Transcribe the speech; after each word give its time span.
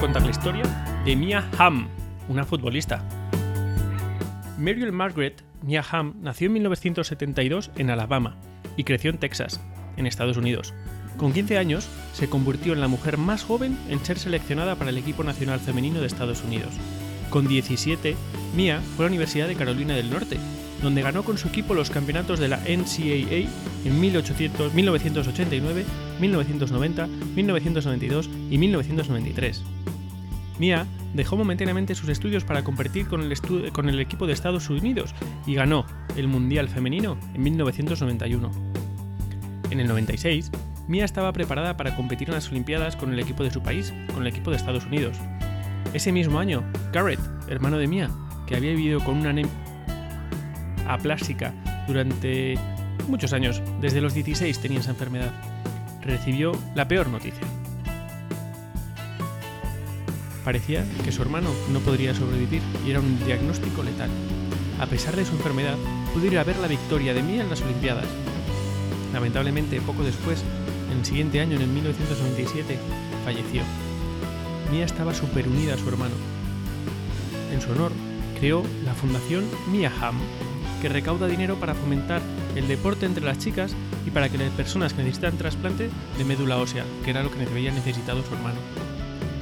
contar 0.00 0.22
la 0.22 0.30
historia 0.30 0.64
de 1.04 1.14
Mia 1.14 1.44
Hamm, 1.58 1.88
una 2.28 2.44
futbolista. 2.44 3.04
Muriel 4.56 4.92
Margaret 4.92 5.44
Mia 5.62 5.84
Hamm 5.88 6.14
nació 6.22 6.46
en 6.46 6.54
1972 6.54 7.70
en 7.76 7.90
Alabama 7.90 8.34
y 8.78 8.84
creció 8.84 9.10
en 9.10 9.18
Texas, 9.18 9.60
en 9.98 10.06
Estados 10.06 10.38
Unidos. 10.38 10.72
Con 11.18 11.34
15 11.34 11.58
años, 11.58 11.86
se 12.14 12.30
convirtió 12.30 12.72
en 12.72 12.80
la 12.80 12.88
mujer 12.88 13.18
más 13.18 13.44
joven 13.44 13.78
en 13.90 14.02
ser 14.02 14.18
seleccionada 14.18 14.74
para 14.76 14.88
el 14.88 14.96
equipo 14.96 15.22
nacional 15.22 15.60
femenino 15.60 16.00
de 16.00 16.06
Estados 16.06 16.42
Unidos. 16.42 16.72
Con 17.28 17.46
17, 17.46 18.16
Mia 18.56 18.80
fue 18.96 19.04
a 19.04 19.08
la 19.08 19.12
Universidad 19.12 19.48
de 19.48 19.54
Carolina 19.54 19.94
del 19.94 20.10
Norte, 20.10 20.38
donde 20.84 21.02
ganó 21.02 21.24
con 21.24 21.38
su 21.38 21.48
equipo 21.48 21.74
los 21.74 21.90
campeonatos 21.90 22.38
de 22.38 22.48
la 22.48 22.58
NCAA 22.58 23.48
en 23.84 24.00
1800, 24.00 24.72
1989, 24.72 25.84
1990, 26.20 27.06
1992 27.34 28.30
y 28.50 28.58
1993. 28.58 29.64
Mia 30.58 30.86
dejó 31.14 31.36
momentáneamente 31.36 31.94
sus 31.94 32.08
estudios 32.08 32.44
para 32.44 32.62
competir 32.62 33.08
con 33.08 33.22
el, 33.22 33.72
con 33.72 33.88
el 33.88 33.98
equipo 33.98 34.26
de 34.26 34.34
Estados 34.34 34.70
Unidos 34.70 35.14
y 35.46 35.54
ganó 35.54 35.86
el 36.16 36.28
Mundial 36.28 36.68
Femenino 36.68 37.18
en 37.34 37.42
1991. 37.42 38.50
En 39.70 39.80
el 39.80 39.88
96, 39.88 40.52
Mia 40.86 41.04
estaba 41.04 41.32
preparada 41.32 41.76
para 41.76 41.96
competir 41.96 42.28
en 42.28 42.34
las 42.34 42.50
Olimpiadas 42.50 42.94
con 42.94 43.12
el 43.12 43.18
equipo 43.18 43.42
de 43.42 43.50
su 43.50 43.62
país, 43.62 43.92
con 44.12 44.22
el 44.22 44.28
equipo 44.28 44.50
de 44.50 44.58
Estados 44.58 44.84
Unidos. 44.84 45.16
Ese 45.94 46.12
mismo 46.12 46.38
año, 46.38 46.62
Garrett, 46.92 47.20
hermano 47.48 47.78
de 47.78 47.88
Mia, 47.88 48.10
que 48.46 48.56
había 48.56 48.72
vivido 48.72 49.00
con 49.00 49.16
una 49.16 49.32
anemia 50.84 50.94
aplástica 50.94 51.52
durante 51.86 52.56
muchos 53.08 53.32
años, 53.32 53.62
desde 53.80 54.00
los 54.00 54.14
16 54.14 54.58
tenía 54.60 54.80
esa 54.80 54.90
enfermedad, 54.90 55.32
recibió 56.02 56.52
la 56.74 56.88
peor 56.88 57.08
noticia. 57.08 57.46
Parecía 60.44 60.84
que 61.02 61.12
su 61.12 61.22
hermano 61.22 61.50
no 61.72 61.80
podría 61.80 62.14
sobrevivir 62.14 62.60
y 62.86 62.90
era 62.90 63.00
un 63.00 63.24
diagnóstico 63.24 63.82
letal. 63.82 64.10
A 64.78 64.86
pesar 64.86 65.16
de 65.16 65.24
su 65.24 65.32
enfermedad, 65.32 65.76
pudo 66.12 66.26
ir 66.26 66.38
a 66.38 66.44
ver 66.44 66.58
la 66.58 66.68
victoria 66.68 67.14
de 67.14 67.22
Mia 67.22 67.42
en 67.42 67.48
las 67.48 67.62
Olimpiadas. 67.62 68.06
Lamentablemente, 69.12 69.80
poco 69.80 70.02
después, 70.02 70.42
en 70.90 70.98
el 70.98 71.04
siguiente 71.04 71.40
año, 71.40 71.56
en 71.56 71.62
el 71.62 71.68
1997, 71.68 72.78
falleció. 73.24 73.62
Mia 74.70 74.84
estaba 74.84 75.14
súper 75.14 75.48
unida 75.48 75.74
a 75.74 75.78
su 75.78 75.88
hermano. 75.88 76.14
En 77.52 77.60
su 77.62 77.70
honor, 77.72 77.92
creó 78.38 78.64
la 78.84 78.94
Fundación 78.94 79.44
Mia 79.70 79.90
Ham, 80.00 80.16
que 80.84 80.90
recauda 80.90 81.26
dinero 81.26 81.56
para 81.56 81.72
fomentar 81.72 82.20
el 82.56 82.68
deporte 82.68 83.06
entre 83.06 83.24
las 83.24 83.38
chicas 83.38 83.74
y 84.06 84.10
para 84.10 84.28
que 84.28 84.36
las 84.36 84.50
personas 84.50 84.92
que 84.92 85.02
necesitan 85.02 85.38
trasplante 85.38 85.88
de 86.18 86.24
médula 86.26 86.58
ósea, 86.58 86.84
que 87.02 87.08
era 87.08 87.22
lo 87.22 87.30
que 87.30 87.40
había 87.42 87.72
necesitado 87.72 88.22
su 88.22 88.34
hermano. 88.34 88.58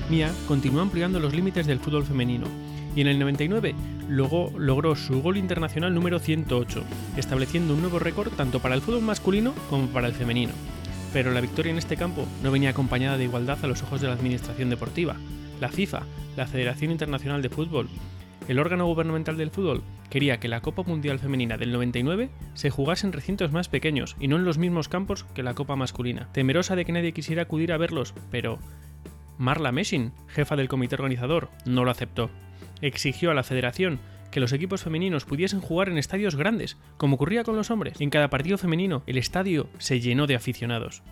Mia 0.09 0.31
continuó 0.47 0.83
ampliando 0.83 1.19
los 1.19 1.35
límites 1.35 1.67
del 1.67 1.81
fútbol 1.81 2.05
femenino 2.05 2.47
y 2.95 3.01
en 3.01 3.09
el 3.09 3.19
99 3.19 3.75
logró, 4.09 4.57
logró 4.57 4.95
su 4.95 5.21
gol 5.21 5.37
internacional 5.37 5.93
número 5.93 6.21
108, 6.21 6.85
estableciendo 7.17 7.75
un 7.75 7.81
nuevo 7.81 7.99
récord 7.99 8.33
tanto 8.35 8.61
para 8.61 8.77
el 8.77 8.81
fútbol 8.81 9.03
masculino 9.03 9.53
como 9.69 9.89
para 9.89 10.07
el 10.07 10.15
femenino. 10.15 10.53
Pero 11.13 11.33
la 11.33 11.41
victoria 11.41 11.73
en 11.73 11.79
este 11.79 11.97
campo 11.97 12.25
no 12.45 12.53
venía 12.53 12.71
acompañada 12.71 13.19
de 13.19 13.25
igualdad 13.25 13.59
a 13.65 13.67
los 13.67 13.83
ojos 13.83 14.01
de 14.01 14.07
la 14.07 14.15
Administración 14.15 14.71
Deportiva. 14.71 15.17
La 15.61 15.71
FIFA, 15.71 16.03
la 16.37 16.47
Federación 16.47 16.93
Internacional 16.93 17.43
de 17.43 17.49
Fútbol, 17.49 17.89
el 18.49 18.59
órgano 18.59 18.87
gubernamental 18.87 19.37
del 19.37 19.51
fútbol, 19.51 19.83
quería 20.11 20.41
que 20.41 20.49
la 20.49 20.61
Copa 20.61 20.83
Mundial 20.83 21.19
Femenina 21.19 21.57
del 21.57 21.73
99 21.73 22.31
se 22.55 22.71
jugase 22.71 23.07
en 23.07 23.13
recintos 23.13 23.53
más 23.53 23.69
pequeños 23.69 24.17
y 24.19 24.29
no 24.29 24.37
en 24.37 24.45
los 24.45 24.59
mismos 24.59 24.89
campos 24.89 25.25
que 25.35 25.43
la 25.43 25.55
Copa 25.55 25.77
masculina. 25.77 26.29
Temerosa 26.33 26.77
de 26.77 26.85
que 26.85 26.93
nadie 26.93 27.13
quisiera 27.13 27.43
acudir 27.43 27.73
a 27.73 27.79
verlos, 27.79 28.15
pero 28.31 28.59
Marla 29.39 29.73
Messing, 29.73 30.13
jefa 30.29 30.57
del 30.57 30.69
comité 30.69 30.97
organizador, 30.97 31.51
no 31.65 31.85
lo 31.85 31.91
aceptó. 31.91 32.31
Exigió 32.81 33.31
a 33.31 33.35
la 33.35 33.45
federación 33.45 34.01
que 34.31 34.41
los 34.41 34.53
equipos 34.53 34.83
femeninos 34.83 35.25
pudiesen 35.25 35.61
jugar 35.61 35.89
en 35.89 35.99
estadios 35.99 36.37
grandes, 36.37 36.77
como 36.97 37.17
ocurría 37.17 37.45
con 37.45 37.55
los 37.55 37.71
hombres. 37.71 38.01
En 38.01 38.11
cada 38.11 38.31
partido 38.31 38.59
femenino, 38.59 39.03
el 39.07 39.19
estadio 39.19 39.69
se 39.79 40.01
llenó 40.01 40.27
de 40.27 40.35
aficionados. 40.35 41.03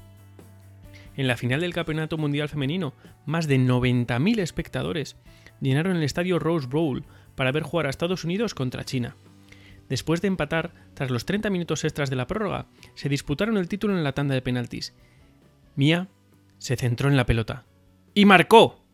En 1.17 1.27
la 1.27 1.37
final 1.37 1.61
del 1.61 1.75
Campeonato 1.75 2.17
Mundial 2.17 2.49
Femenino, 2.49 2.95
más 3.27 3.47
de 3.47 3.59
90.000 3.59 4.39
espectadores 4.41 5.17
llenaron 5.61 5.97
el 5.97 6.03
estadio 6.03 6.39
Rose 6.39 6.67
Bowl 6.67 7.05
para 7.35 7.53
ver 7.53 7.63
jugar 7.63 7.87
a 7.87 7.91
Estados 7.91 8.25
Unidos 8.25 8.55
contra 8.55 8.85
China. 8.85 9.17
Después 9.89 10.23
de 10.23 10.29
empatar, 10.29 10.73
tras 10.95 11.11
los 11.11 11.25
30 11.25 11.51
minutos 11.51 11.85
extras 11.85 12.11
de 12.11 12.17
la 12.17 12.27
prórroga, 12.27 12.67
se 12.95 13.09
disputaron 13.09 13.57
el 13.57 13.69
título 13.69 13.97
en 13.97 14.05
la 14.05 14.13
tanda 14.13 14.35
de 14.35 14.43
penaltis. 14.43 14.95
Mia 15.75 16.09
se 16.59 16.77
centró 16.77 17.09
en 17.09 17.17
la 17.17 17.27
pelota, 17.27 17.65
y 18.15 18.25
marcó. 18.25 18.85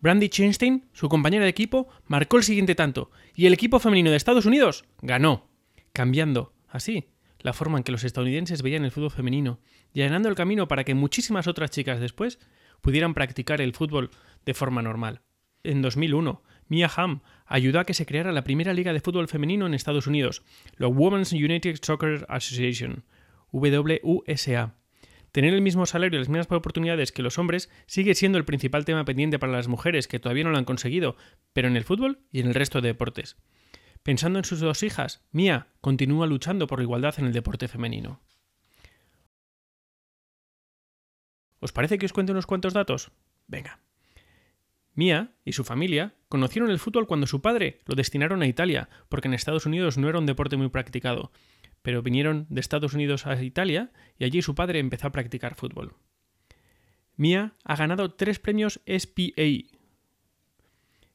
Brandy 0.00 0.28
Chinstein, 0.28 0.84
su 0.92 1.08
compañera 1.08 1.44
de 1.44 1.50
equipo, 1.50 1.88
marcó 2.06 2.36
el 2.36 2.42
siguiente 2.44 2.74
tanto, 2.74 3.10
y 3.34 3.46
el 3.46 3.54
equipo 3.54 3.78
femenino 3.78 4.10
de 4.10 4.16
Estados 4.16 4.46
Unidos 4.46 4.84
ganó, 5.00 5.48
cambiando, 5.92 6.52
así, 6.68 7.08
la 7.40 7.52
forma 7.52 7.78
en 7.78 7.84
que 7.84 7.92
los 7.92 8.04
estadounidenses 8.04 8.62
veían 8.62 8.84
el 8.84 8.90
fútbol 8.90 9.10
femenino, 9.10 9.60
y 9.92 10.02
allanando 10.02 10.28
el 10.28 10.34
camino 10.34 10.68
para 10.68 10.84
que 10.84 10.94
muchísimas 10.94 11.46
otras 11.46 11.70
chicas 11.70 12.00
después 12.00 12.38
pudieran 12.80 13.14
practicar 13.14 13.60
el 13.60 13.74
fútbol 13.74 14.10
de 14.44 14.54
forma 14.54 14.82
normal. 14.82 15.22
En 15.62 15.80
2001, 15.80 16.42
Mia 16.68 16.90
Hamm 16.94 17.20
ayudó 17.46 17.80
a 17.80 17.84
que 17.84 17.94
se 17.94 18.06
creara 18.06 18.32
la 18.32 18.44
primera 18.44 18.72
liga 18.72 18.92
de 18.92 19.00
fútbol 19.00 19.28
femenino 19.28 19.66
en 19.66 19.74
Estados 19.74 20.06
Unidos, 20.06 20.42
la 20.76 20.88
Women's 20.88 21.32
United 21.32 21.78
Soccer 21.82 22.26
Association, 22.28 23.04
WUSA, 23.52 24.74
Tener 25.34 25.52
el 25.52 25.62
mismo 25.62 25.84
salario 25.84 26.16
y 26.16 26.20
las 26.20 26.28
mismas 26.28 26.46
oportunidades 26.48 27.10
que 27.10 27.20
los 27.20 27.40
hombres 27.40 27.68
sigue 27.86 28.14
siendo 28.14 28.38
el 28.38 28.44
principal 28.44 28.84
tema 28.84 29.04
pendiente 29.04 29.40
para 29.40 29.50
las 29.50 29.66
mujeres 29.66 30.06
que 30.06 30.20
todavía 30.20 30.44
no 30.44 30.50
lo 30.50 30.58
han 30.58 30.64
conseguido, 30.64 31.16
pero 31.52 31.66
en 31.66 31.76
el 31.76 31.82
fútbol 31.82 32.20
y 32.30 32.38
en 32.38 32.46
el 32.46 32.54
resto 32.54 32.80
de 32.80 32.90
deportes. 32.90 33.36
Pensando 34.04 34.38
en 34.38 34.44
sus 34.44 34.60
dos 34.60 34.84
hijas, 34.84 35.26
Mia 35.32 35.66
continúa 35.80 36.28
luchando 36.28 36.68
por 36.68 36.78
la 36.78 36.84
igualdad 36.84 37.16
en 37.18 37.26
el 37.26 37.32
deporte 37.32 37.66
femenino. 37.66 38.20
¿Os 41.58 41.72
parece 41.72 41.98
que 41.98 42.06
os 42.06 42.12
cuente 42.12 42.30
unos 42.30 42.46
cuantos 42.46 42.72
datos? 42.72 43.10
Venga. 43.48 43.80
Mia 44.94 45.32
y 45.44 45.52
su 45.52 45.64
familia 45.64 46.14
conocieron 46.28 46.70
el 46.70 46.78
fútbol 46.78 47.06
cuando 47.06 47.26
su 47.26 47.40
padre 47.40 47.80
lo 47.86 47.94
destinaron 47.94 48.42
a 48.42 48.46
Italia, 48.46 48.88
porque 49.08 49.28
en 49.28 49.34
Estados 49.34 49.66
Unidos 49.66 49.98
no 49.98 50.08
era 50.08 50.18
un 50.18 50.26
deporte 50.26 50.56
muy 50.56 50.68
practicado 50.68 51.32
pero 51.84 52.00
vinieron 52.00 52.46
de 52.48 52.62
Estados 52.62 52.94
Unidos 52.94 53.26
a 53.26 53.40
Italia 53.42 53.92
y 54.18 54.24
allí 54.24 54.40
su 54.40 54.54
padre 54.54 54.78
empezó 54.78 55.06
a 55.06 55.12
practicar 55.12 55.54
fútbol. 55.54 55.94
Mia 57.14 57.52
ha 57.62 57.76
ganado 57.76 58.14
tres 58.14 58.38
premios 58.38 58.80
SPA. 58.86 59.68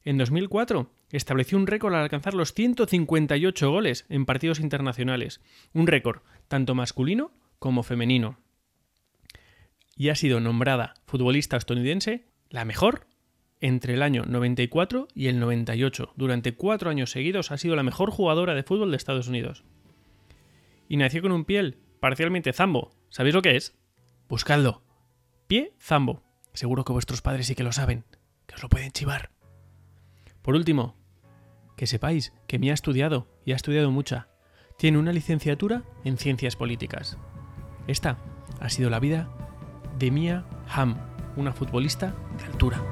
En 0.04 0.16
2004 0.16 0.92
estableció 1.10 1.58
un 1.58 1.66
récord 1.66 1.92
al 1.92 2.02
alcanzar 2.02 2.34
los 2.34 2.54
158 2.54 3.68
goles 3.68 4.06
en 4.08 4.26
partidos 4.26 4.60
internacionales, 4.60 5.40
un 5.72 5.88
récord 5.88 6.20
tanto 6.46 6.76
masculino 6.76 7.32
como 7.58 7.82
femenino. 7.82 8.38
Y 9.96 10.10
ha 10.10 10.14
sido 10.14 10.38
nombrada 10.38 10.94
futbolista 11.04 11.56
estadounidense 11.56 12.26
la 12.48 12.64
mejor 12.64 13.08
entre 13.60 13.94
el 13.94 14.02
año 14.02 14.24
94 14.26 15.08
y 15.14 15.28
el 15.28 15.38
98. 15.38 16.12
Durante 16.16 16.54
cuatro 16.54 16.90
años 16.90 17.10
seguidos 17.10 17.50
ha 17.50 17.58
sido 17.58 17.76
la 17.76 17.82
mejor 17.82 18.10
jugadora 18.10 18.54
de 18.54 18.62
fútbol 18.62 18.90
de 18.90 18.96
Estados 18.96 19.28
Unidos 19.28 19.64
y 20.90 20.96
nació 20.96 21.22
con 21.22 21.32
un 21.32 21.44
piel 21.44 21.78
parcialmente 22.00 22.52
zambo. 22.52 22.90
¿Sabéis 23.10 23.34
lo 23.34 23.42
que 23.42 23.56
es? 23.56 23.78
Buscadlo. 24.28 24.82
Pie 25.46 25.72
zambo. 25.80 26.24
Seguro 26.52 26.84
que 26.84 26.92
vuestros 26.92 27.22
padres 27.22 27.46
sí 27.46 27.54
que 27.54 27.62
lo 27.62 27.70
saben, 27.70 28.04
que 28.46 28.56
os 28.56 28.62
lo 28.62 28.68
pueden 28.68 28.90
chivar. 28.90 29.30
Por 30.42 30.56
último, 30.56 30.96
que 31.76 31.86
sepáis 31.86 32.32
que 32.48 32.58
me 32.58 32.70
ha 32.70 32.74
estudiado 32.74 33.28
y 33.44 33.52
ha 33.52 33.56
estudiado 33.56 33.92
mucha. 33.92 34.28
Tiene 34.78 34.98
una 34.98 35.12
licenciatura 35.12 35.84
en 36.04 36.18
ciencias 36.18 36.56
políticas. 36.56 37.16
Esta 37.86 38.18
ha 38.58 38.68
sido 38.68 38.90
la 38.90 38.98
vida 38.98 39.30
de 39.96 40.10
Mia 40.10 40.44
Ham, 40.68 40.96
una 41.36 41.52
futbolista 41.52 42.14
de 42.36 42.44
altura. 42.46 42.82